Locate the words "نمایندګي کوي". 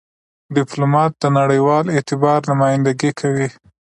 2.51-3.47